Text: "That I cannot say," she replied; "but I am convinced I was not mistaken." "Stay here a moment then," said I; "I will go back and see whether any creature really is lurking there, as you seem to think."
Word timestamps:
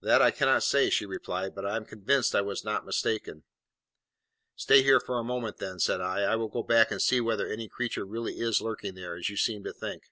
"That 0.00 0.22
I 0.22 0.30
cannot 0.30 0.62
say," 0.62 0.88
she 0.88 1.04
replied; 1.04 1.54
"but 1.54 1.66
I 1.66 1.76
am 1.76 1.84
convinced 1.84 2.34
I 2.34 2.40
was 2.40 2.64
not 2.64 2.86
mistaken." 2.86 3.42
"Stay 4.56 4.82
here 4.82 4.96
a 4.96 5.22
moment 5.22 5.58
then," 5.58 5.78
said 5.78 6.00
I; 6.00 6.22
"I 6.22 6.36
will 6.36 6.48
go 6.48 6.62
back 6.62 6.90
and 6.90 7.02
see 7.02 7.20
whether 7.20 7.46
any 7.46 7.68
creature 7.68 8.06
really 8.06 8.40
is 8.40 8.62
lurking 8.62 8.94
there, 8.94 9.14
as 9.14 9.28
you 9.28 9.36
seem 9.36 9.64
to 9.64 9.74
think." 9.74 10.04